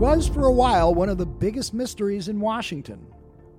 [0.00, 3.06] was for a while one of the biggest mysteries in Washington.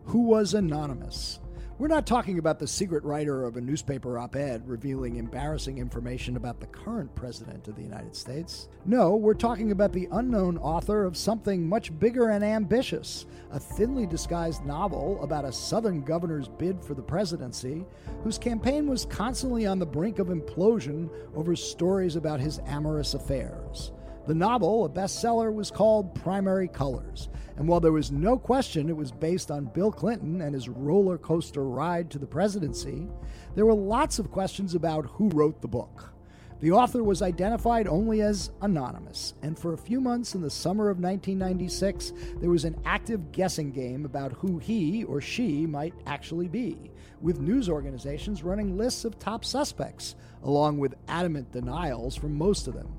[0.05, 1.39] Who was Anonymous?
[1.77, 6.37] We're not talking about the secret writer of a newspaper op ed revealing embarrassing information
[6.37, 8.69] about the current president of the United States.
[8.87, 14.07] No, we're talking about the unknown author of something much bigger and ambitious a thinly
[14.07, 17.85] disguised novel about a Southern governor's bid for the presidency,
[18.23, 23.91] whose campaign was constantly on the brink of implosion over stories about his amorous affairs.
[24.27, 27.27] The novel, a bestseller, was called Primary Colors,
[27.57, 31.17] and while there was no question it was based on Bill Clinton and his roller
[31.17, 33.07] coaster ride to the presidency,
[33.55, 36.13] there were lots of questions about who wrote the book.
[36.59, 40.89] The author was identified only as anonymous, and for a few months in the summer
[40.91, 46.47] of 1996, there was an active guessing game about who he or she might actually
[46.47, 52.67] be, with news organizations running lists of top suspects, along with adamant denials from most
[52.67, 52.93] of them.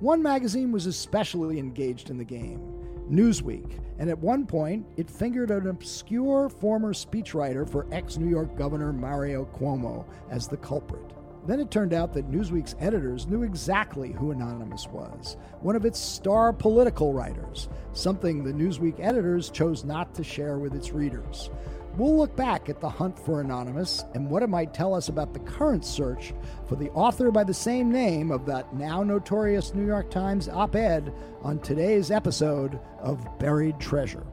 [0.00, 2.60] One magazine was especially engaged in the game,
[3.08, 8.56] Newsweek, and at one point it fingered an obscure former speechwriter for ex New York
[8.56, 11.12] Governor Mario Cuomo as the culprit.
[11.46, 16.00] Then it turned out that Newsweek's editors knew exactly who Anonymous was, one of its
[16.00, 21.50] star political writers, something the Newsweek editors chose not to share with its readers.
[21.96, 25.32] We'll look back at the hunt for Anonymous and what it might tell us about
[25.32, 26.34] the current search
[26.68, 30.74] for the author by the same name of that now notorious New York Times op
[30.74, 34.26] ed on today's episode of Buried Treasure.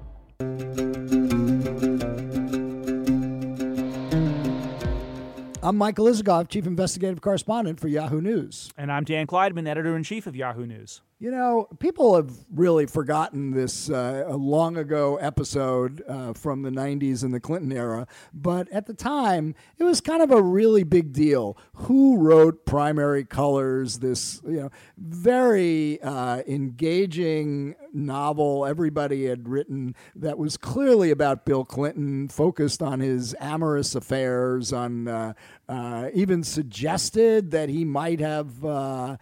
[5.63, 8.71] I'm Michael Isikoff, Chief Investigative Correspondent for Yahoo News.
[8.75, 11.01] And I'm Dan Klaidman, Editor in Chief of Yahoo News.
[11.21, 17.21] You know, people have really forgotten this uh, long ago episode uh, from the 90s
[17.21, 21.13] and the Clinton era, but at the time, it was kind of a really big
[21.13, 21.59] deal.
[21.73, 30.39] Who wrote Primary Colors, this you know, very uh, engaging novel everybody had written that
[30.39, 35.33] was clearly about Bill Clinton, focused on his amorous affairs, on uh,
[35.69, 39.17] uh, even suggested that he might have uh,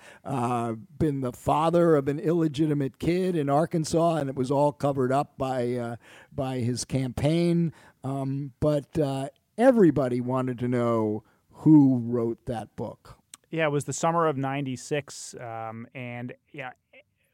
[0.97, 5.37] been the father of an illegitimate kid in Arkansas, and it was all covered up
[5.37, 5.95] by uh,
[6.31, 7.73] by his campaign.
[8.03, 13.17] Um, but uh, everybody wanted to know who wrote that book.
[13.51, 16.71] Yeah, it was the summer of '96, um, and yeah,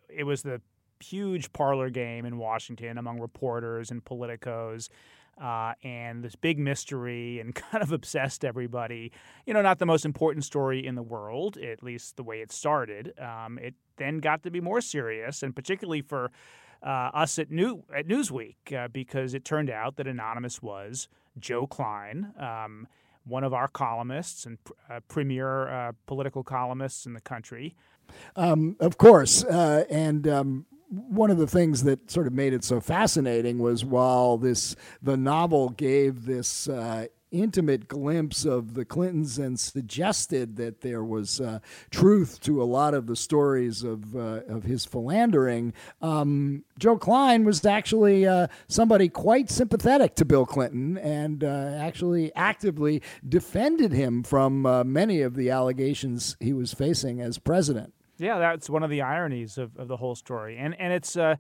[0.10, 0.62] it was the
[1.00, 4.90] huge parlor game in Washington among reporters and politicos
[5.42, 9.12] uh, and this big mystery and kind of obsessed everybody.
[9.46, 12.52] You know, not the most important story in the world, at least the way it
[12.52, 13.14] started.
[13.20, 16.32] Um, it then got to be more serious, and particularly for
[16.84, 21.08] uh, us at New at Newsweek, uh, because it turned out that anonymous was
[21.40, 22.34] Joe Klein.
[22.40, 22.88] Um,
[23.26, 24.60] one of our columnists and
[24.90, 27.76] uh, premier uh, political columnists in the country.
[28.36, 32.64] Um, of course, uh, and um, one of the things that sort of made it
[32.64, 39.38] so fascinating was while this the novel gave this uh, intimate glimpse of the Clintons
[39.38, 41.60] and suggested that there was uh,
[41.90, 45.74] truth to a lot of the stories of uh, of his philandering.
[46.02, 52.34] Um, Joe Klein was actually uh, somebody quite sympathetic to Bill Clinton and uh, actually
[52.36, 57.95] actively defended him from uh, many of the allegations he was facing as president.
[58.18, 61.36] Yeah, that's one of the ironies of, of the whole story, and and it's uh,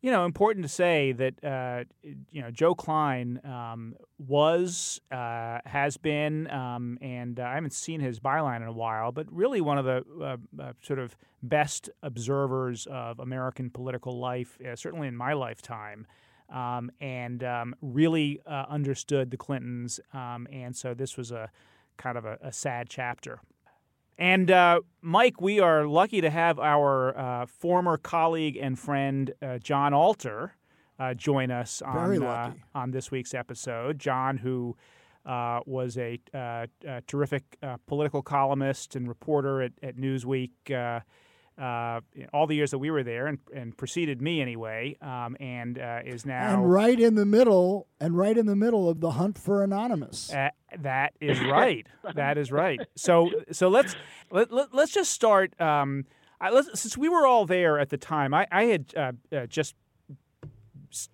[0.00, 1.84] you know important to say that uh,
[2.30, 8.00] you know Joe Klein um, was uh, has been um, and uh, I haven't seen
[8.00, 11.88] his byline in a while, but really one of the uh, uh, sort of best
[12.02, 16.06] observers of American political life, certainly in my lifetime.
[16.48, 21.50] Um, and um, really understood the Clintons, um, and so this was a
[21.96, 23.40] kind of a, a sad chapter.
[24.18, 29.58] And uh, Mike, we are lucky to have our uh, former colleague and friend uh,
[29.58, 30.54] John Alter
[30.98, 33.98] uh, join us on uh, on this week's episode.
[33.98, 34.74] John, who
[35.26, 36.68] uh, was a, a
[37.06, 40.50] terrific political columnist and reporter at, at Newsweek
[41.58, 42.00] uh,
[42.32, 46.00] all the years that we were there and, and preceded me anyway, um, and uh,
[46.04, 49.38] is now and right in the middle and right in the middle of the hunt
[49.38, 50.32] for anonymous.
[50.32, 51.86] Uh, that is right.
[52.14, 52.80] that is right.
[52.96, 53.96] So so let's
[54.30, 55.58] let, let us just start.
[55.60, 56.04] Um,
[56.40, 59.74] I, since we were all there at the time, I, I had uh, uh, just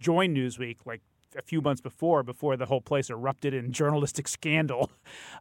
[0.00, 1.00] joined Newsweek like
[1.36, 4.90] a few months before, before the whole place erupted in journalistic scandal.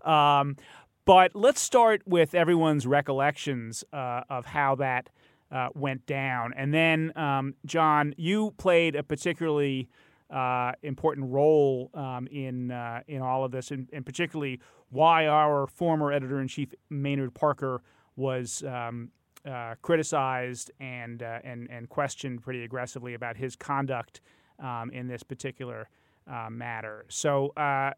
[0.04, 0.58] Um,
[1.06, 5.10] but let's start with everyone's recollections uh, of how that
[5.52, 6.54] uh, went down.
[6.56, 9.90] And then, um, John, you played a particularly
[10.30, 15.68] uh, important role um, in uh, in all of this, and, and, particularly why our
[15.68, 17.82] former editor in chief Maynard Parker
[18.16, 19.10] was um,
[19.46, 24.22] uh, criticized and uh, and and questioned pretty aggressively about his conduct
[24.60, 25.90] um, in this particular
[26.32, 27.06] uh, matter.
[27.10, 27.92] So, uh,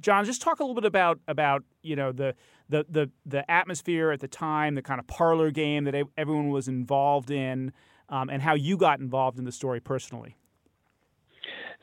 [0.00, 2.34] John, just talk a little bit about about you know the,
[2.68, 6.68] the the the atmosphere at the time, the kind of parlor game that everyone was
[6.68, 7.72] involved in,
[8.08, 10.36] um, and how you got involved in the story personally.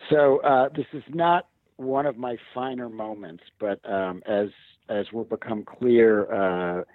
[0.10, 1.48] So uh, this is not
[1.78, 4.50] one of my finer moments, but um, as
[4.90, 6.86] as will become clear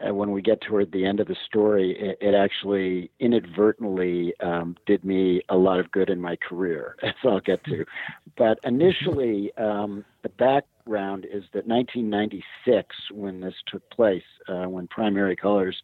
[0.00, 4.32] uh, uh, when we get toward the end of the story, it, it actually inadvertently
[4.40, 7.84] um, did me a lot of good in my career, as I'll get to.
[8.36, 15.36] But initially, um, the background is that 1996, when this took place, uh, when Primary
[15.36, 15.82] Colors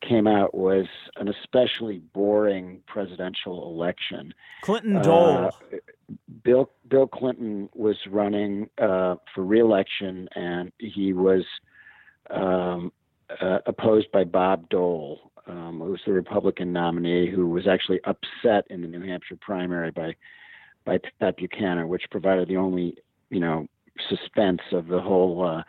[0.00, 4.34] came out, was an especially boring presidential election.
[4.62, 5.46] Clinton Dole.
[5.46, 5.76] Uh,
[6.44, 11.44] Bill Bill Clinton was running uh, for reelection, and he was
[12.30, 12.92] um,
[13.40, 18.66] uh, opposed by Bob Dole, um, who was the Republican nominee, who was actually upset
[18.70, 20.14] in the New Hampshire primary by
[20.84, 22.96] by Pat Buchanan, which provided the only
[23.30, 23.66] you know
[24.08, 25.62] suspense of the whole uh,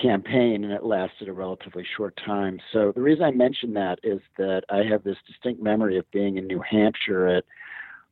[0.00, 2.58] campaign, and it lasted a relatively short time.
[2.72, 6.36] So the reason I mention that is that I have this distinct memory of being
[6.36, 7.44] in New Hampshire at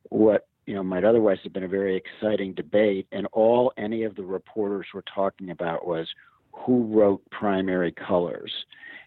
[0.08, 4.14] what you know might otherwise have been a very exciting debate, and all any of
[4.14, 6.08] the reporters were talking about was
[6.52, 8.52] who wrote primary colors.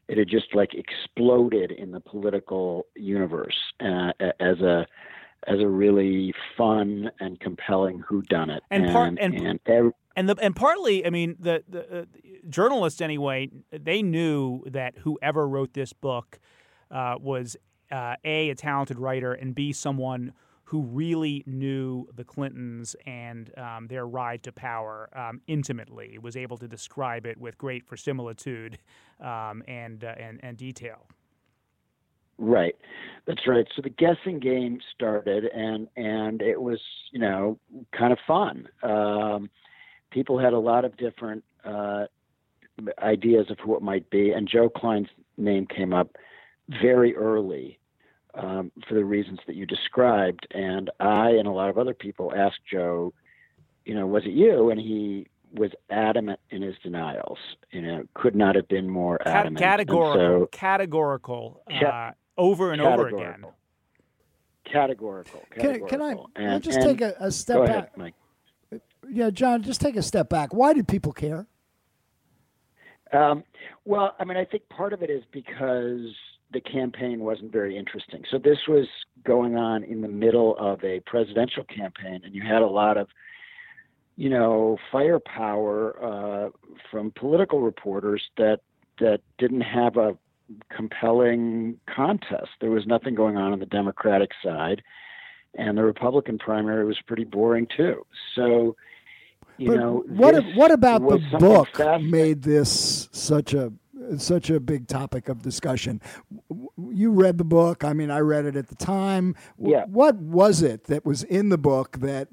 [0.07, 4.85] It had just like exploded in the political universe uh, as a
[5.47, 8.59] as a really fun and compelling whodunit.
[8.71, 12.05] And part and and, and, and, the, and partly, I mean, the the uh,
[12.49, 16.39] journalists anyway, they knew that whoever wrote this book
[16.91, 17.57] uh, was
[17.91, 20.33] uh, a a talented writer and b someone
[20.65, 26.57] who really knew the Clintons and um, their ride to power um, intimately, was able
[26.57, 28.79] to describe it with great verisimilitude
[29.21, 31.05] um, and, uh, and, and detail.
[32.37, 32.75] Right,
[33.27, 33.65] that's right.
[33.75, 36.81] So the guessing game started, and and it was
[37.13, 37.57] you know
[37.97, 38.67] kind of fun.
[38.83, 39.49] Um,
[40.11, 42.07] people had a lot of different uh,
[43.01, 45.07] ideas of who it might be, and Joe Klein's
[45.37, 46.17] name came up
[46.81, 47.79] very early
[48.35, 50.47] um, for the reasons that you described.
[50.51, 53.13] And I and a lot of other people asked Joe,
[53.85, 54.69] you know, was it you?
[54.69, 57.39] And he was adamant in his denials.
[57.71, 59.59] You know, could not have been more adamant.
[59.59, 63.45] Categorical, so, categorical, uh, over and over again.
[64.65, 65.43] Categorical.
[65.51, 65.87] categorical.
[65.87, 67.69] Can, can I, and, I just take a, a step back?
[67.69, 68.13] Ahead, Mike.
[69.09, 70.53] Yeah, John, just take a step back.
[70.53, 71.45] Why did people care?
[73.13, 73.43] Um,
[73.85, 76.09] well, I mean, I think part of it is because
[76.55, 78.23] the campaign wasn't very interesting.
[78.31, 78.87] So this was
[79.25, 83.09] going on in the middle of a presidential campaign, and you had a lot of,
[84.15, 86.49] you know, firepower uh,
[86.89, 88.61] from political reporters that
[89.01, 90.17] that didn't have a
[90.73, 92.51] compelling contest.
[92.61, 94.81] There was nothing going on on the Democratic side,
[95.55, 98.05] and the Republican primary was pretty boring too.
[98.35, 98.75] So.
[99.57, 101.69] You but know, what what about the book
[102.01, 103.71] made this such a
[104.17, 106.01] such a big topic of discussion.
[106.77, 107.83] You read the book.
[107.83, 109.35] I mean, I read it at the time.
[109.57, 109.85] Yeah.
[109.85, 112.27] What was it that was in the book that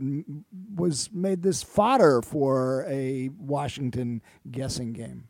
[0.75, 5.29] was made this fodder for a Washington guessing game?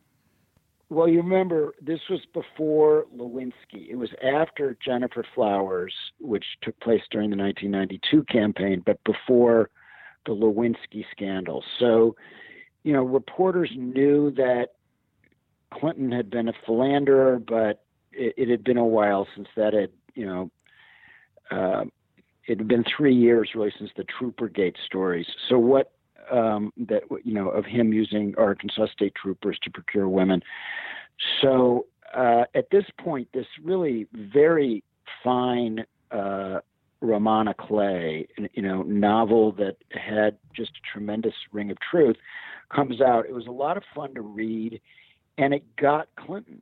[0.89, 3.89] Well, you remember this was before Lewinsky.
[3.89, 9.71] It was after Gennifer Flowers, which took place during the 1992 campaign, but before
[10.27, 11.63] the Lewinsky scandal.
[11.79, 12.15] So,
[12.83, 14.73] you know, reporters knew that
[15.79, 19.91] Clinton had been a philanderer, but it, it had been a while since that had,
[20.15, 20.51] you know,
[21.51, 21.85] uh,
[22.47, 25.27] it had been three years really since the Troopergate stories.
[25.49, 25.91] So what
[26.31, 30.41] um, that you know of him using Arkansas state troopers to procure women.
[31.41, 34.83] So uh, at this point, this really very
[35.23, 36.59] fine uh,
[37.01, 42.15] roman à clef, you know, novel that had just a tremendous ring of truth,
[42.73, 43.25] comes out.
[43.25, 44.81] It was a lot of fun to read
[45.37, 46.61] and it got Clinton.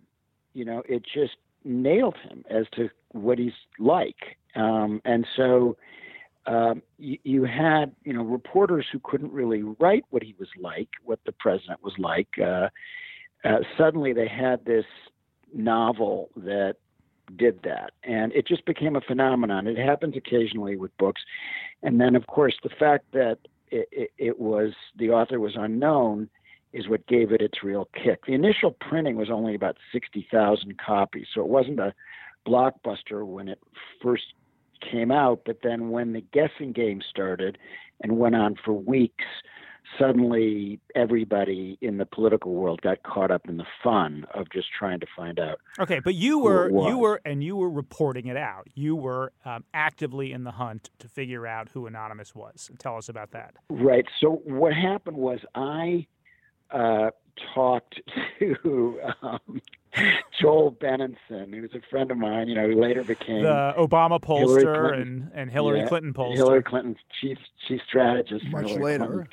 [0.54, 4.38] You know, it just nailed him as to what he's like.
[4.56, 5.78] Um, and so
[6.46, 10.90] um, you, you, had, you know, reporters who couldn't really write what he was like,
[11.04, 12.28] what the president was like.
[12.42, 12.70] Uh,
[13.44, 14.86] uh, suddenly they had this
[15.54, 16.75] novel that
[17.38, 17.92] did that.
[18.04, 19.68] And it just became a phenomenon.
[19.68, 21.22] It happens occasionally with books.
[21.84, 23.38] And then, of course, the fact that
[23.70, 26.30] it, it, it was the author was unknown
[26.74, 28.25] is what gave it its real kick.
[28.25, 31.94] The initial printing was only about 60,000 copies, so it wasn't a
[32.48, 33.60] blockbuster when it
[34.01, 34.34] first
[34.82, 35.42] came out.
[35.46, 37.58] But then when the guessing game started
[38.01, 39.25] and went on for weeks,
[40.00, 45.00] suddenly everybody in the political world got caught up in the fun of just trying
[45.00, 45.60] to find out.
[45.80, 48.68] Okay, but you were you were and you were reporting it out.
[48.74, 52.70] You were um, actively in the hunt to figure out who Anonymous was.
[52.80, 53.56] Tell us about that.
[53.70, 54.06] Right.
[54.20, 56.08] So what happened was I
[56.72, 57.12] uh,
[57.54, 58.01] talked
[58.40, 59.62] to um,
[60.40, 62.48] Joel Benenson, who was a friend of mine.
[62.48, 66.36] You know, who later became the Obama pollster and and Hillary yeah, Clinton pollster.
[66.36, 67.38] Hillary Clinton's chief
[67.68, 68.46] chief strategist.
[68.50, 69.06] Much Hillary later.
[69.06, 69.28] Clinton.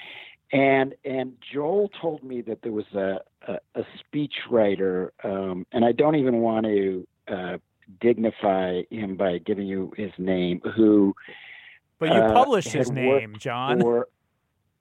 [0.51, 5.85] And and Joel told me that there was a a, a speech writer, um, and
[5.85, 7.59] I don't even want to uh,
[8.01, 11.15] dignify him by giving you his name, who.
[11.99, 13.81] But you uh, published his name, John.
[13.81, 14.09] for-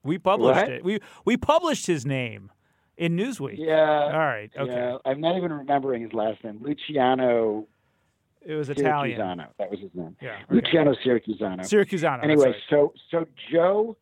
[0.08, 0.72] we published What?
[0.72, 0.84] it.
[0.84, 2.52] We we published his name
[2.98, 3.58] in Newsweek.
[3.60, 4.10] yeah.
[4.12, 4.50] All right.
[4.58, 4.72] Okay.
[4.72, 6.60] Yeah, I'm not even remembering his last name.
[6.62, 7.68] Luciano
[8.46, 9.20] It was Italian.
[9.20, 9.48] Siracusano.
[9.60, 10.16] That was his name.
[10.22, 10.38] Yeah.
[10.50, 10.56] Okay.
[10.56, 10.94] Luciano.
[10.96, 11.58] Siracusano.
[11.58, 11.74] that's
[12.24, 13.96] anyway, so so Joe,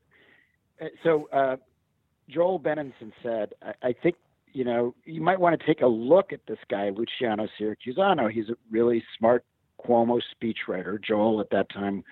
[0.82, 1.58] uh, so uh,
[2.30, 4.16] Joel Benenson said, I, I think
[4.54, 8.32] you know you might want to take a look at this guy Luciano Siracusano.
[8.32, 9.44] He's a really smart
[9.86, 11.02] Cuomo speechwriter.
[11.04, 12.04] Joel at that time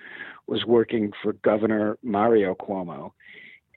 [0.48, 3.12] was working for Governor Mario Cuomo,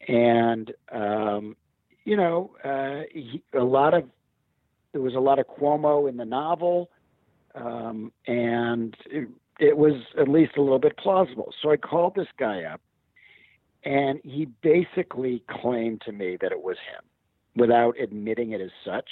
[0.08, 1.56] and um,
[2.04, 4.04] you know uh, he, a lot of
[4.92, 6.90] there was a lot of Cuomo in the novel,
[7.54, 9.28] um, and it,
[9.60, 11.52] it was at least a little bit plausible.
[11.60, 12.80] So I called this guy up,
[13.84, 17.04] and he basically claimed to me that it was him,
[17.54, 19.10] without admitting it as such.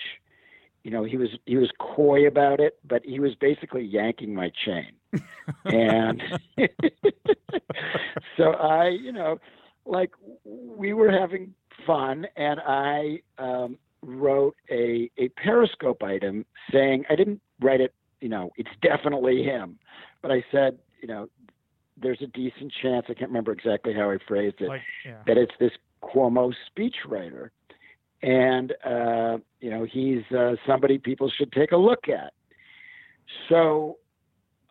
[0.84, 4.50] You know, he was he was coy about it, but he was basically yanking my
[4.64, 4.92] chain,
[5.64, 6.22] and
[8.36, 9.38] so I, you know,
[9.86, 10.10] like
[10.44, 11.54] we were having
[11.86, 17.94] fun, and I um, wrote a a Periscope item saying I didn't write it.
[18.20, 19.78] You know, it's definitely him,
[20.22, 21.28] but I said, you know,
[22.00, 23.06] there's a decent chance.
[23.08, 24.68] I can't remember exactly how I phrased it.
[24.68, 25.18] Like, yeah.
[25.26, 25.72] that it's this
[26.02, 27.50] Cuomo speechwriter,
[28.22, 32.32] and uh, you know he's uh, somebody people should take a look at.
[33.48, 33.98] So,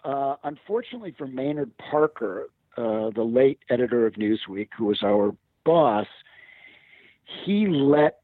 [0.03, 6.07] uh, unfortunately for Maynard Parker, uh, the late editor of Newsweek, who was our boss,
[7.45, 8.19] he let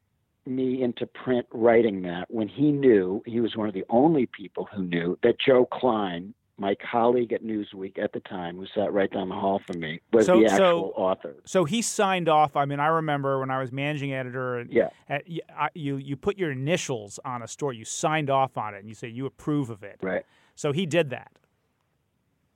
[0.46, 4.68] me into print writing that when he knew he was one of the only people
[4.74, 9.12] who knew that Joe Klein, my colleague at Newsweek at the time, who sat right
[9.12, 11.36] down the hall from me, was So- the so- actual author.
[11.46, 12.56] So he signed off.
[12.56, 14.90] I mean, I remember when I was managing editor, and Yeah.
[15.08, 15.24] at,
[15.56, 17.78] I- you you put your initials on a story.
[17.78, 19.98] You signed off on it, and you say you approve of it.
[20.02, 20.26] Right.
[20.56, 21.32] So he did that.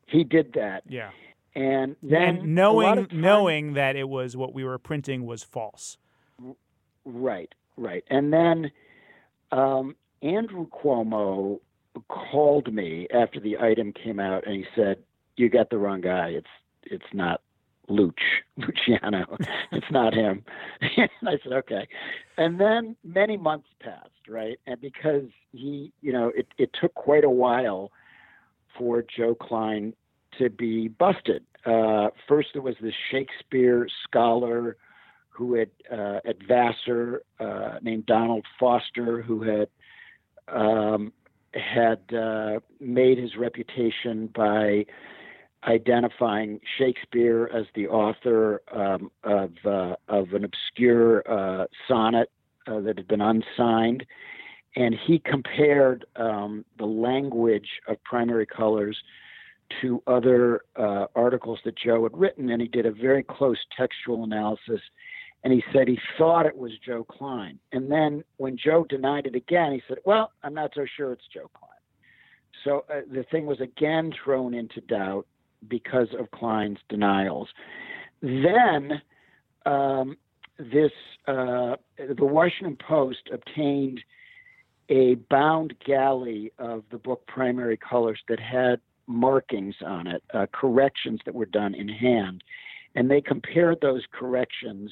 [0.08, 1.12] He did that, Yeah.
[1.56, 5.98] And then and knowing time- knowing that it was what we were printing was false.
[7.06, 8.72] right, right, and then
[9.52, 11.60] um, Andrew Cuomo
[12.08, 14.98] called me after the item came out, and he said,
[15.36, 16.30] "You got the wrong guy.
[16.30, 16.48] It's
[16.84, 17.42] it's not
[17.90, 18.14] Luch
[18.58, 19.38] Luciano.
[19.72, 20.44] it's not him."
[20.82, 21.88] and I said, "Okay,"
[22.38, 27.24] and then many months passed, right, and because he, you know, it it took quite
[27.24, 27.92] a while
[28.78, 29.94] for Joe Klein
[30.38, 31.44] to be busted.
[31.66, 34.78] Uh, first, there was this Shakespeare scholar
[35.30, 39.68] who had uh, at Vassar uh, named Donald Foster, who had
[40.48, 41.12] um,
[41.54, 44.86] had uh, made his reputation by
[45.66, 52.30] identifying Shakespeare as the author um, of uh, of an obscure uh, sonnet
[52.66, 54.06] that had been unsigned,
[54.76, 58.98] and he compared um, the language of primary colors
[59.82, 64.24] to other uh, articles that Joe had written, and he did a very close textual
[64.24, 64.82] analysis.
[65.44, 67.60] And he said he thought it was Joe Klein.
[67.74, 71.28] And then when Joe denied it again, he said, "Well, I'm not so sure it's
[71.34, 71.70] Joe Klein."
[72.64, 75.28] So uh, the thing was again thrown into doubt
[75.68, 77.50] because of Klein's denials.
[78.22, 79.02] Then
[79.66, 80.18] um,
[80.58, 80.92] this
[81.28, 84.00] uh, the Washington Post obtained
[84.90, 91.20] a bound galley of the book Primary Colors that had markings on it, uh, corrections
[91.26, 92.44] that were done in hand,
[92.96, 94.92] and they compared those corrections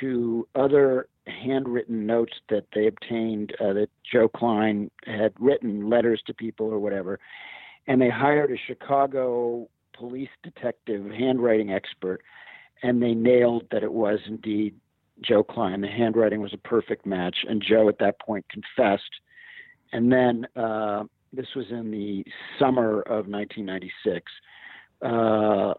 [0.00, 6.34] to other handwritten notes that they obtained uh, that Joe Klein had written letters to
[6.34, 7.18] people or whatever,
[7.86, 12.22] and they hired a Chicago police detective handwriting expert,
[12.82, 14.74] and they nailed that it was indeed
[15.22, 15.80] Joe Klein.
[15.80, 19.10] The handwriting was a perfect match, and Joe at that point confessed.
[19.92, 22.24] And then uh, this was in the
[22.58, 24.30] summer of 1996.
[25.02, 25.74] Uh,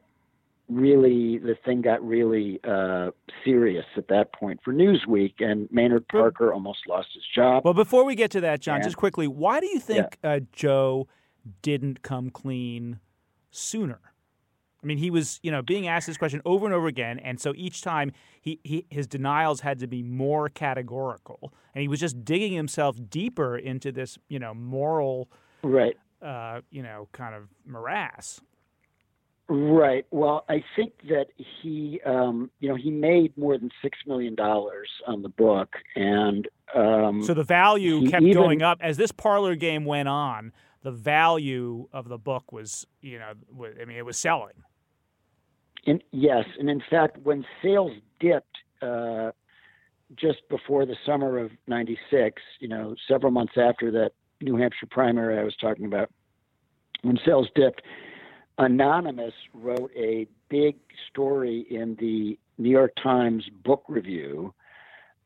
[0.69, 3.11] really, the thing got really uh,
[3.43, 7.63] serious at that point for Newsweek, and Maynard Parker almost lost his job.
[7.65, 8.85] Well, before we get to that, John, Yeah.
[8.85, 11.07] just quickly, why do you think uh, Joe
[11.61, 12.99] didn't come clean
[13.51, 13.99] sooner?
[14.83, 17.39] I mean, he was, you know, being asked this question over and over again, and
[17.39, 18.11] so each time
[18.41, 22.97] he, he his denials had to be more categorical, and he was just digging himself
[23.09, 25.29] deeper into this, you know, moral,
[25.61, 28.41] right, uh, you know, kind of morass.
[29.53, 30.05] Right.
[30.11, 34.89] Well, I think that he, um, you know, he made more than six million dollars
[35.05, 39.55] on the book, and um, so the value kept even, going up as this parlor
[39.55, 40.53] game went on.
[40.83, 43.33] The value of the book was, you know,
[43.79, 44.60] I mean, it was selling.
[45.87, 49.31] And yes, and in fact, when sales dipped uh,
[50.15, 54.11] just before the summer of '96, you know, several months after that
[54.41, 56.09] New Hampshire primary I was talking about,
[57.01, 57.81] when sales dipped
[58.57, 60.75] Anonymous wrote a big
[61.09, 64.53] story in the New York Times book review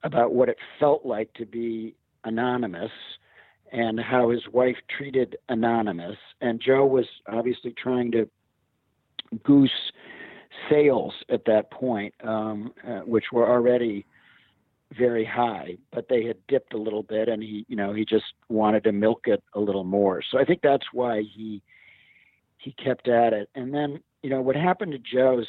[0.03, 2.91] about what it felt like to be anonymous
[3.71, 6.17] and how his wife treated anonymous.
[6.39, 8.29] And Joe was obviously trying to
[9.43, 9.91] goose
[10.69, 14.05] sales at that point, um, uh, which were already
[14.97, 18.25] very high, but they had dipped a little bit, and he, you know, he just
[18.49, 20.21] wanted to milk it a little more.
[20.31, 21.61] So I think that's why he
[22.57, 23.49] he kept at it.
[23.53, 25.47] And then, you know, what happened to Joe's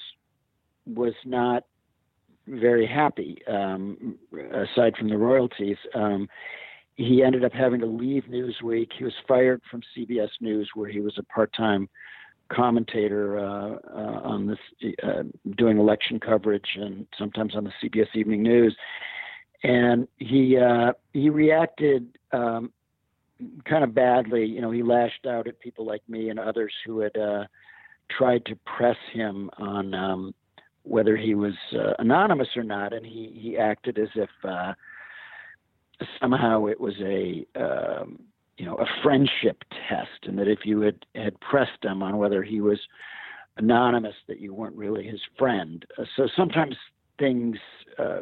[0.86, 1.64] was not
[2.46, 4.18] very happy, um,
[4.52, 5.78] aside from the royalties.
[5.94, 6.28] Um,
[6.96, 8.90] he ended up having to leave Newsweek.
[8.96, 11.88] He was fired from CBS News, where he was a part time
[12.48, 15.22] commentator uh, uh, on this, uh,
[15.56, 18.76] doing election coverage and sometimes on the CBS Evening News.
[19.62, 22.72] And he uh, he reacted um,
[23.64, 24.44] kind of badly.
[24.44, 27.44] You know, he lashed out at people like me and others who had uh,
[28.16, 30.34] tried to press him on um,
[30.82, 34.30] whether he was uh, anonymous or not, and he he acted as if
[36.20, 38.20] somehow it was a um,
[38.56, 42.42] you know a friendship test, and that if you had had pressed him on whether
[42.42, 42.78] he was
[43.56, 45.84] anonymous, that you weren't really his friend.
[45.98, 46.76] Uh, so sometimes
[47.18, 47.56] things
[47.98, 48.20] uh,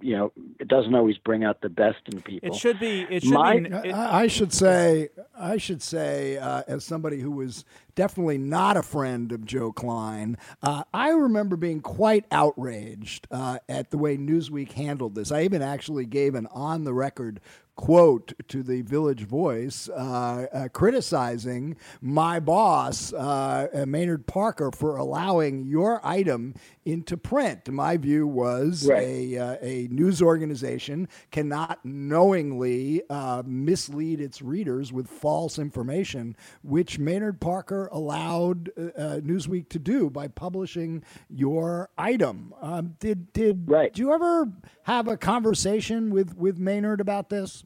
[0.00, 2.48] you know it doesn't always bring out the best in people.
[2.48, 3.06] It should be.
[3.10, 3.66] It should My, be.
[3.66, 5.08] It, I should say.
[5.36, 10.36] I should say, uh, as somebody who was definitely not a friend of Joe Klein,
[10.62, 15.32] uh, I remember being quite outraged uh, at the way Newsweek handled this.
[15.32, 17.40] I even actually gave an on the record
[17.78, 24.96] quote to the Village Voice uh, uh, criticizing my boss, uh, uh, Maynard Parker, for
[24.96, 27.68] allowing your item into print.
[27.68, 29.04] My view was right.
[29.04, 36.98] a, uh, a news organization cannot knowingly uh, mislead its readers with false information, which
[36.98, 42.52] Maynard Parker allowed Newsweek to do by publishing your item.
[42.60, 43.92] Um, did did right.
[43.92, 44.50] do you ever
[44.82, 47.64] have a conversation with, with Maynard about this?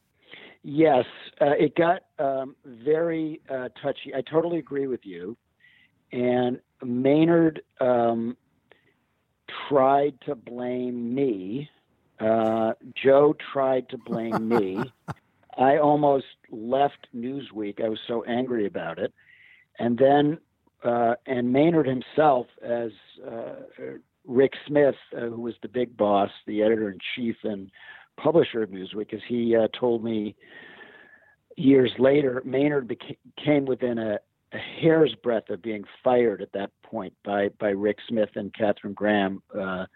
[0.62, 1.04] Yes,
[1.40, 4.14] uh, it got um, very uh, touchy.
[4.14, 5.36] I totally agree with you.
[6.12, 8.36] And Maynard um,
[9.68, 11.68] tried to blame me.
[12.20, 12.72] Uh,
[13.02, 14.82] Joe tried to blame me.
[15.58, 17.82] I almost left Newsweek.
[17.82, 19.12] I was so angry about it.
[19.78, 20.38] And then,
[20.84, 22.90] uh, and Maynard himself, as
[23.26, 23.54] uh,
[24.26, 27.70] Rick Smith, uh, who was the big boss, the editor in chief, and
[28.16, 30.34] publisher of Newsweek, as he uh, told me
[31.56, 34.18] years later, Maynard became, came within a,
[34.52, 38.94] a, hair's breadth of being fired at that point by by Rick Smith and Katharine
[38.94, 39.86] Graham, uh,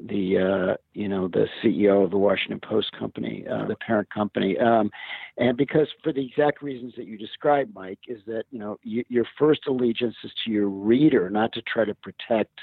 [0.00, 4.58] the uh, you know the CEO of the Washington Post company, uh, the parent company,
[4.58, 4.90] um,
[5.38, 9.04] and because for the exact reasons that you described, Mike, is that you know you,
[9.08, 12.58] your first allegiance is to your reader, not to try to protect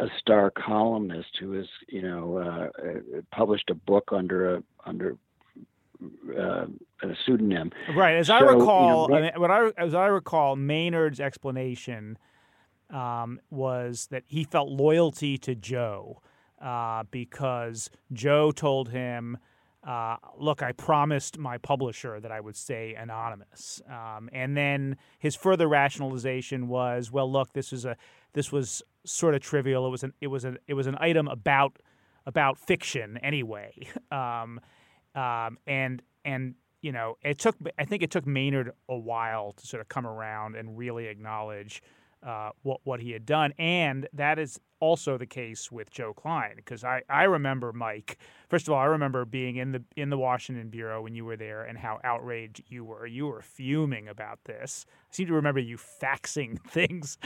[0.00, 5.16] a star columnist who has you know uh, uh, published a book under a under
[6.36, 6.66] uh,
[7.02, 7.70] a pseudonym.
[7.94, 8.16] Right.
[8.16, 12.18] As so, I recall, you know, I mean, what I as I recall, Maynard's explanation
[12.88, 16.22] um, was that he felt loyalty to Joe
[16.60, 19.38] uh, because Joe told him.
[19.82, 25.34] Uh, look, I promised my publisher that I would stay anonymous, um, and then his
[25.34, 27.96] further rationalization was, well, look, this is a
[28.32, 29.86] this was sort of trivial.
[29.86, 31.78] It was an it was an it was an item about
[32.26, 34.60] about fiction anyway, um,
[35.14, 39.66] um, and and you know it took I think it took Maynard a while to
[39.66, 41.82] sort of come around and really acknowledge
[42.22, 46.54] uh, what what he had done, and that is also the case with Joe Klein
[46.56, 48.18] because I, I remember Mike.
[48.48, 51.36] First of all, I remember being in the in the Washington bureau when you were
[51.36, 53.06] there and how outraged you were.
[53.06, 54.86] You were fuming about this.
[54.88, 57.18] I seem to remember you faxing things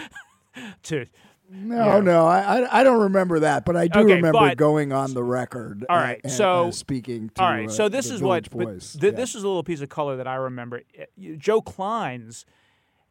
[0.85, 1.07] to
[1.51, 5.13] no, no, I I don't remember that, but I do Okay, remember but- going on
[5.15, 5.85] the record.
[5.89, 8.47] All uh, and, so- uh, speaking to All right, uh, so this the is what
[8.49, 8.93] Village but Voice.
[8.95, 9.17] th- Yeah.
[9.17, 10.83] this is a little piece of color that I remember.
[10.99, 11.05] Uh,
[11.37, 12.47] Joe Klein's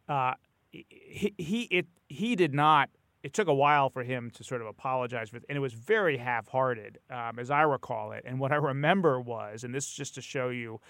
[0.09, 0.33] uh,
[0.71, 2.89] he, he it he did not.
[3.21, 6.17] It took a while for him to sort of apologize for, and it was very
[6.17, 8.23] half-hearted, um, as I recall it.
[8.25, 10.81] And what I remember was, and this is just to show you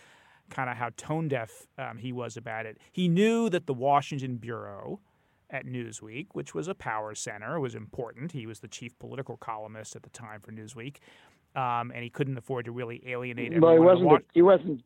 [0.50, 2.80] kind of how tone deaf um, he was about it.
[2.92, 5.00] He knew that the Washington bureau
[5.54, 8.32] at Newsweek, which was a power center, was important.
[8.34, 10.98] He was the chief political columnist at the time for Newsweek,
[11.56, 14.26] um, and he couldn't afford to really alienate Well, he wasn't.
[14.34, 14.82] he wasn't.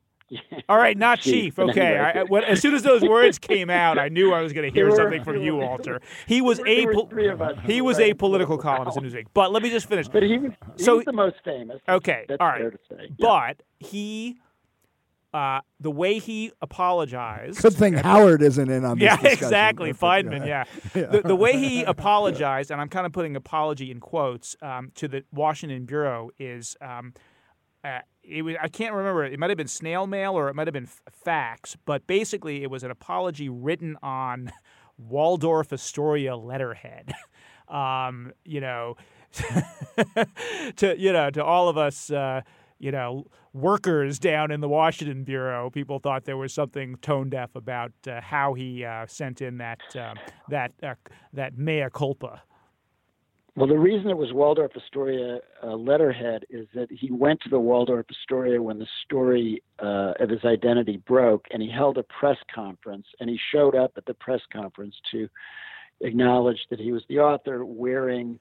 [0.67, 1.59] All right, not Chief, chief.
[1.59, 1.97] Okay.
[1.97, 4.89] I, as soon as those words came out, I knew I was going to hear
[4.89, 6.01] were- something from you, Alter.
[6.27, 9.27] He was a pol- three of us he was a political columnist in Newsweek.
[9.33, 10.09] But let me just finish.
[10.09, 10.51] But he was.
[10.75, 11.79] He So- was the most famous.
[11.87, 12.59] Okay, That's all right.
[12.59, 12.97] fair to say.
[13.03, 13.15] Yeah.
[13.19, 14.37] But he,
[15.37, 17.61] uh, the way he apologized.
[17.61, 19.43] Good thing Howard isn't in on this Yeah, discussion.
[19.45, 19.93] exactly.
[19.93, 20.63] Fineman, yeah.
[20.93, 25.07] The, the way he apologized, and I'm kind of putting apology in quotes, um, to
[25.07, 27.13] the Washington Bureau is um,
[27.83, 29.23] uh, it was, I can't remember.
[29.25, 32.63] It might have been snail mail or it might have been f- fax, but basically
[32.63, 34.51] it was an apology written on
[34.97, 37.13] Waldorf Astoria letterhead.
[37.67, 38.95] Um, you know,
[40.77, 42.09] to you know to all of us.
[42.09, 42.41] Uh,
[42.79, 47.55] you know, workers down in the Washington bureau, people thought there was something tone deaf
[47.55, 50.17] about uh, how he uh, sent in that um,
[50.49, 50.95] that uh,
[51.33, 52.41] that mea culpa.
[53.57, 57.59] Well, the reason it was Waldorf Astoria uh, letterhead is that he went to the
[57.59, 62.37] Waldorf Astoria when the story uh, of his identity broke, and he held a press
[62.53, 65.27] conference, and he showed up at the press conference to
[66.01, 68.39] acknowledge that he was the author, wearing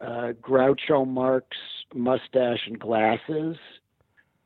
[0.00, 1.46] uh, Groucho Marx
[1.94, 3.56] mustache and glasses,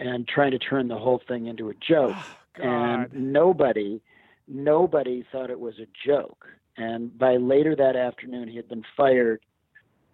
[0.01, 2.17] and trying to turn the whole thing into a joke.
[2.57, 2.67] God.
[2.67, 4.01] and nobody,
[4.47, 6.47] nobody thought it was a joke.
[6.77, 9.41] And by later that afternoon, he had been fired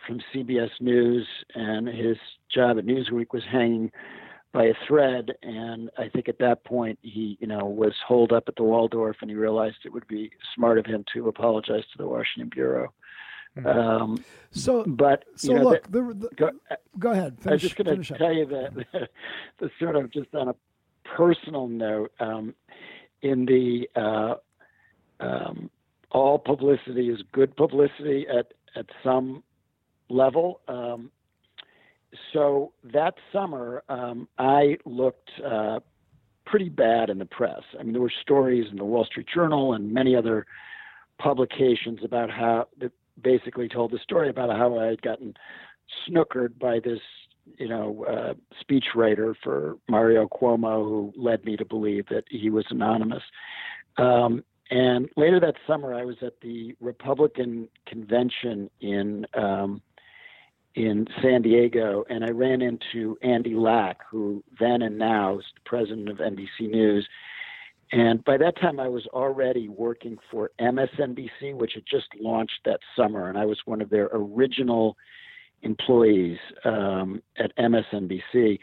[0.07, 2.17] from CBS News, and his
[2.55, 3.91] job at Newsweek was hanging
[4.53, 5.33] by a thread.
[5.43, 9.17] And I think at that point, he, you know, was holed up at the Waldorf,
[9.21, 12.93] and he realized it would be smart of him to apologize to the Washington bureau.
[13.65, 16.51] Um, So, but so know, look, that- the, the, go,
[16.99, 17.37] go ahead.
[17.47, 18.19] I was just going finish to up.
[18.19, 19.11] tell you that
[19.59, 20.55] the sort of just on a
[21.05, 22.55] personal note, um,
[23.23, 24.35] in the uh,
[25.21, 25.71] um,
[26.11, 29.43] all publicity is good publicity at at some
[30.09, 30.61] level.
[30.69, 31.11] Um,
[32.33, 35.81] so that summer, um, I looked uh,
[36.47, 37.63] pretty bad in the press.
[37.79, 40.47] I mean, there were stories in the Wall Street Journal and many other
[41.19, 45.35] publications about how that basically told the story about how I had gotten
[46.09, 47.01] snookered by this,
[47.59, 52.67] you know, uh, speechwriter for Mario Cuomo, who led me to believe that he was
[52.71, 53.23] anonymous.
[53.97, 59.83] Um, and later that summer, I was at the Republican convention in um,
[60.77, 65.69] in San Diego, and I ran into Andy Lack, who then and now is the
[65.69, 67.09] president of NBC News.
[67.93, 72.81] And by that time, I was already working for MSNBC, which had just launched that
[72.97, 74.97] summer, and I was one of their original
[75.63, 78.59] employees um, at MSNBC.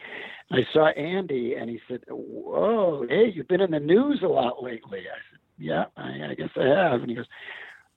[0.51, 4.63] I saw Andy, and he said, "Whoa, hey, you've been in the news a lot
[4.63, 7.25] lately." I said, "Yeah, I, I guess I have." And he goes,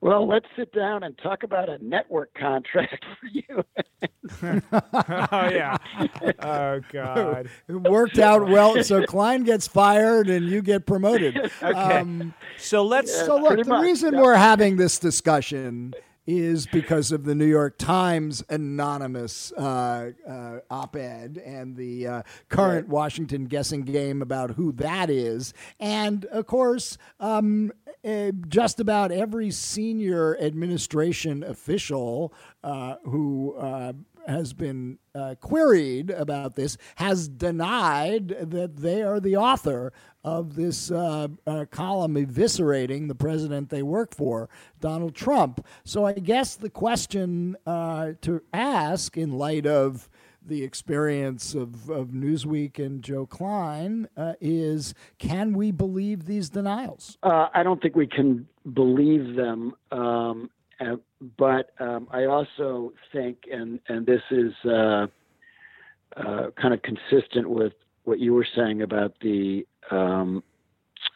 [0.01, 3.65] "Well, let's sit down and talk about a network contract for you."
[4.43, 5.77] oh yeah.
[6.41, 7.49] Oh God.
[7.69, 8.83] It worked out well.
[8.83, 11.37] So Klein gets fired and you get promoted.
[11.63, 11.73] Okay.
[11.73, 13.15] Um, So let's.
[13.17, 13.25] Yeah.
[13.25, 14.23] so look, pretty the much, reason yeah.
[14.23, 15.95] we're having this discussion
[16.39, 22.89] is because of the New York Times anonymous uh, uh, op-ed and the uh, current
[22.89, 27.73] Washington guessing game about who that is, and of course, um,
[28.05, 33.57] uh, just about every senior administration official uh, who.
[34.27, 40.91] Has been uh, queried about this has denied that they are the author of this
[40.91, 44.49] uh, uh, column eviscerating the president they work for,
[44.81, 45.67] Donald Trump.
[45.85, 50.09] So I guess the question uh, to ask, in light of
[50.45, 57.19] the experience of, of Newsweek and Joe Klein, uh, is can we believe these denials?
[57.23, 59.75] Uh, I don't think we can believe them.
[59.91, 60.51] Um,
[60.81, 60.97] uh,
[61.37, 65.07] but um, I also think, and and this is uh,
[66.17, 70.43] uh, kind of consistent with what you were saying about the um,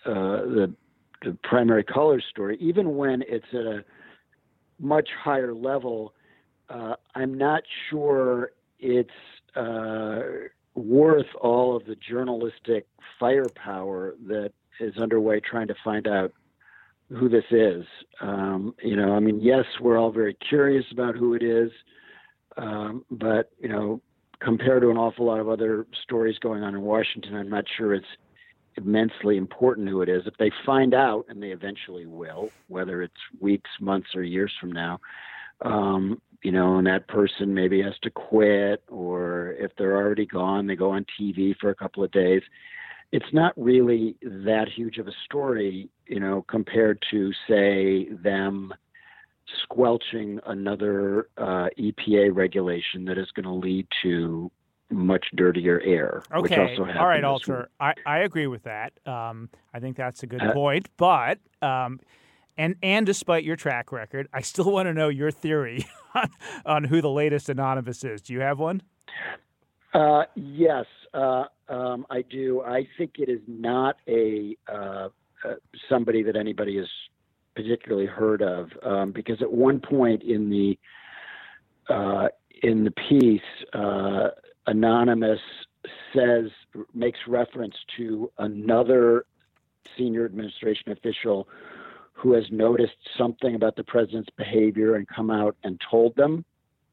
[0.04, 0.74] uh, the,
[1.22, 2.58] the primary color story.
[2.60, 3.84] Even when it's at a
[4.78, 6.12] much higher level,
[6.68, 9.10] uh, I'm not sure it's
[10.74, 12.86] worth all of the journalistic
[13.18, 16.32] firepower that is underway trying to find out
[17.14, 17.84] who this is.
[18.20, 21.70] Um, you know, I mean, yes, we're all very curious about who it is,
[22.56, 24.00] um, but you know,
[24.40, 27.94] compared to an awful lot of other stories going on in Washington, I'm not sure
[27.94, 28.06] it's
[28.76, 30.22] immensely important who it is.
[30.26, 34.72] If they find out, and they eventually will, whether it's weeks, months, or years from
[34.72, 35.00] now,
[35.62, 40.66] um, you know, and that person maybe has to quit, or if they're already gone,
[40.66, 42.42] they go on TV for a couple of days.
[43.14, 48.74] It's not really that huge of a story, you know, compared to, say, them
[49.62, 54.50] squelching another uh, EPA regulation that is going to lead to
[54.90, 56.24] much dirtier air.
[56.34, 56.76] Okay.
[56.76, 57.68] All right, Alter.
[57.78, 58.92] I, I agree with that.
[59.06, 60.88] Um, I think that's a good uh, point.
[60.96, 62.00] But um,
[62.58, 66.30] and and despite your track record, I still want to know your theory on,
[66.66, 68.22] on who the latest anonymous is.
[68.22, 68.82] Do you have one?
[69.92, 72.62] Uh, yes, uh, um, I do.
[72.62, 75.08] I think it is not a uh,
[75.44, 75.54] uh
[75.88, 76.88] somebody that anybody has
[77.54, 80.78] particularly heard of, um, because at one point in the
[81.88, 82.28] uh,
[82.62, 83.40] in the piece,
[83.72, 84.28] uh,
[84.66, 85.40] anonymous
[86.14, 86.50] says
[86.94, 89.26] makes reference to another
[89.96, 91.46] senior administration official
[92.12, 96.44] who has noticed something about the president's behavior and come out and told them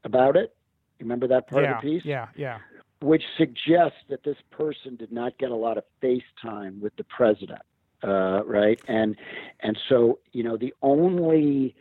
[0.04, 0.54] about it.
[1.00, 2.06] Remember that part yeah, of the piece?
[2.06, 2.60] Yeah, yeah.
[3.02, 7.04] Which suggests that this person did not get a lot of face time with the
[7.06, 7.62] president,
[8.04, 8.80] uh, right?
[8.88, 9.16] And
[9.62, 11.76] and so you know the only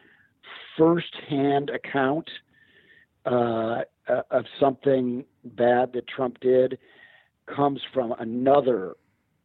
[0.78, 2.30] firsthand account
[3.26, 6.78] uh, uh, of something bad that Trump did
[7.54, 8.96] comes from another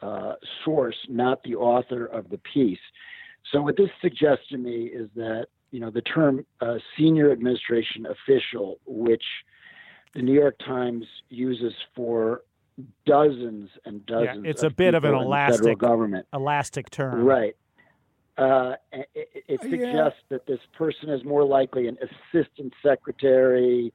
[0.02, 0.34] uh,
[0.64, 2.80] source, not the author of the piece.
[3.52, 8.06] So what this suggests to me is that you know the term uh, senior administration
[8.06, 9.24] official, which
[10.16, 12.42] the New York Times uses for
[13.06, 14.44] dozens and dozens.
[14.44, 17.56] Yeah, it's a bit of an elastic government elastic term, right?
[18.38, 20.08] Uh, it, it, suggests yeah.
[20.30, 21.98] that this person is more likely an
[22.34, 23.94] assistant secretary,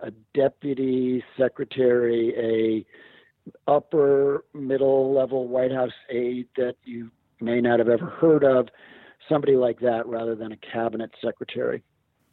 [0.00, 7.88] a deputy secretary, a upper middle level White House aide that you may not have
[7.88, 8.66] ever heard of,
[9.28, 11.84] somebody like that rather than a cabinet secretary.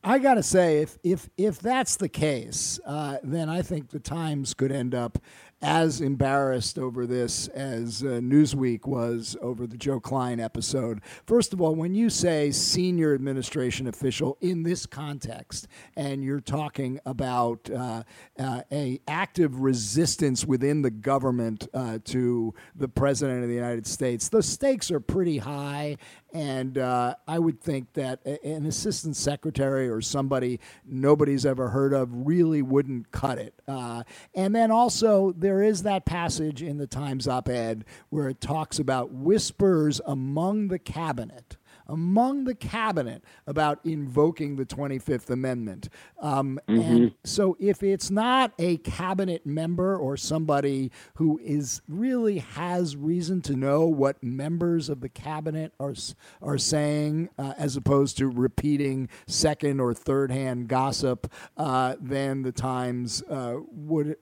[0.03, 3.99] I got to say, if if if that's the case, uh, then I think the
[3.99, 5.17] Times could end up
[5.63, 11.01] as embarrassed over this as uh, Newsweek was over the Joe Klein episode.
[11.25, 16.99] First of all, when you say senior administration official in this context, and you're talking
[17.05, 18.03] about uh,
[18.37, 24.27] uh, a active resistance within the government uh, to the president of the United States,
[24.27, 25.97] the stakes are pretty high,
[26.33, 32.09] and uh, I would think that an assistant secretary or somebody nobody's ever heard of
[32.11, 33.53] really wouldn't cut it.
[33.65, 34.03] Uh,
[34.35, 38.79] and then also, there is that passage in the Times op ed where it talks
[38.79, 45.89] about whispers among the cabinet among the cabinet about invoking the 25th Amendment.
[46.21, 46.81] Um, mm-hmm.
[46.81, 53.41] And so, if it's not a cabinet member or somebody who is really has reason
[53.43, 55.93] to know what members of the cabinet are
[56.41, 62.51] are saying, uh, as opposed to repeating second or third hand gossip, uh, then the
[62.51, 64.15] Times uh, would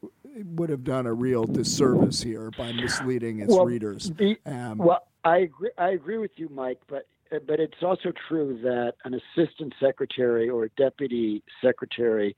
[0.46, 4.12] would have done a real disservice here by misleading its well, readers.
[4.12, 5.72] The, um, well, I agree.
[5.78, 6.80] I agree with you, Mike.
[6.88, 7.08] But
[7.46, 12.36] but it's also true that an assistant secretary or a deputy secretary,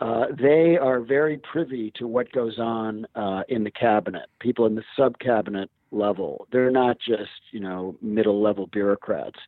[0.00, 4.28] uh, they are very privy to what goes on uh, in the cabinet.
[4.40, 9.38] People in the sub cabinet level, they're not just you know middle level bureaucrats.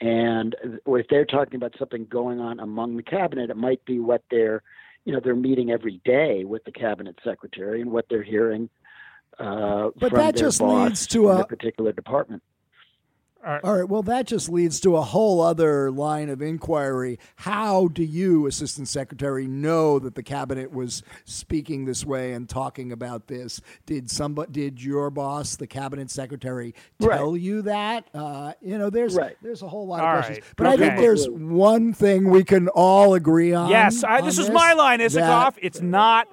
[0.00, 0.54] And
[0.86, 4.62] if they're talking about something going on among the cabinet, it might be what they're,
[5.06, 8.68] you know, they're meeting every day with the cabinet secretary and what they're hearing
[9.38, 12.42] uh, but that just leads to a particular department.
[13.46, 13.64] All right.
[13.64, 13.88] All right.
[13.88, 17.20] Well, that just leads to a whole other line of inquiry.
[17.36, 22.90] How do you, Assistant Secretary, know that the cabinet was speaking this way and talking
[22.90, 23.60] about this?
[23.86, 27.40] Did somebody, did your boss, the cabinet secretary, tell right.
[27.40, 28.08] you that?
[28.12, 29.36] Uh, you know, there's right.
[29.40, 30.38] there's a whole lot all of questions.
[30.44, 30.54] Right.
[30.56, 30.74] But okay.
[30.74, 33.70] I think there's one thing we can all agree on.
[33.70, 35.54] Yes, I, this is my line, Isikoff.
[35.62, 36.26] It's not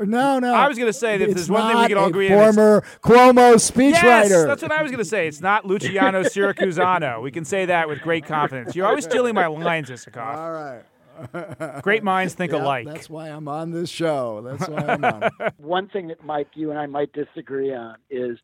[0.00, 0.54] no, no.
[0.54, 2.54] I was going to say that if there's one thing we can all agree on.
[2.54, 4.02] Former Cuomo speechwriter.
[4.02, 5.26] Yes, that's what I was going to say.
[5.28, 7.22] It's not Luciano Siracusano.
[7.22, 8.74] We can say that with great confidence.
[8.76, 10.36] You're always stealing my lines, Isikoff.
[10.36, 10.82] All right.
[11.82, 12.86] Great minds think yeah, alike.
[12.86, 14.40] That's why I'm on this show.
[14.42, 15.30] That's why I'm on.
[15.56, 18.38] One thing that Mike, you and I might disagree on is,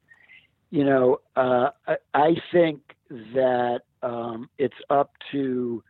[0.70, 5.82] you know, uh, I, I think that um, it's up to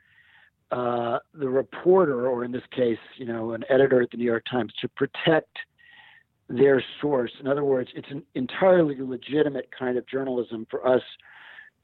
[0.74, 4.44] uh, the reporter, or in this case, you know, an editor at the New York
[4.50, 5.54] Times, to protect
[6.48, 7.32] their source.
[7.40, 11.02] In other words, it's an entirely legitimate kind of journalism for us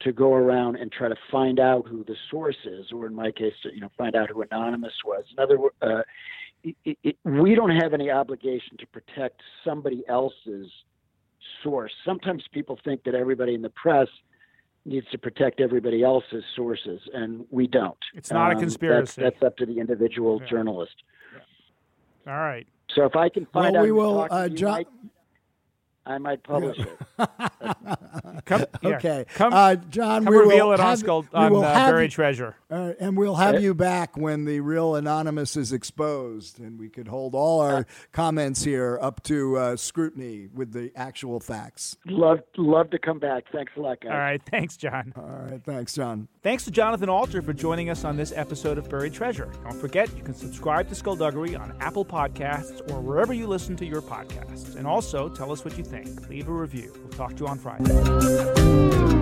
[0.01, 3.31] to go around and try to find out who the source is, or in my
[3.31, 5.23] case, to, you know, find out who anonymous was.
[5.33, 6.03] In other words, uh,
[7.23, 10.69] we don't have any obligation to protect somebody else's
[11.63, 11.93] source.
[12.05, 14.09] Sometimes people think that everybody in the press
[14.85, 17.97] needs to protect everybody else's sources, and we don't.
[18.13, 19.21] It's not um, a conspiracy.
[19.21, 20.47] That's, that's, up to the individual yeah.
[20.47, 20.95] journalist.
[22.25, 22.33] Yeah.
[22.33, 22.67] All right.
[22.95, 24.27] So if I can find well, out, we will.
[24.29, 24.85] Uh, John,
[26.05, 26.97] I might publish it.
[28.45, 28.89] come, yeah.
[28.89, 30.23] Okay, come, uh, John.
[30.23, 33.15] Come we reveal will it have, on, on will uh, have Buried Treasure, uh, and
[33.15, 37.61] we'll have you back when the real anonymous is exposed, and we could hold all
[37.61, 41.97] our comments here up to uh, scrutiny with the actual facts.
[42.07, 43.45] Love, love to come back.
[43.51, 44.11] Thanks a lot, guys.
[44.11, 45.13] All right, thanks, John.
[45.15, 46.27] All right, thanks, John.
[46.41, 49.51] Thanks to Jonathan Alter for joining us on this episode of Buried Treasure.
[49.63, 53.85] Don't forget, you can subscribe to Skullduggery on Apple Podcasts or wherever you listen to
[53.85, 55.83] your podcasts, and also tell us what you
[56.29, 56.93] Leave a review.
[56.95, 59.20] We'll talk to you on Friday.